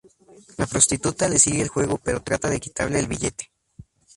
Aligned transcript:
La 0.57 0.65
prostituta 0.65 1.27
le 1.29 1.37
sigue 1.37 1.61
el 1.61 1.67
juego 1.67 1.99
pero 2.03 2.23
trata 2.23 2.49
de 2.49 2.59
quitarle 2.59 2.97
el 2.97 3.05
billete. 3.07 3.51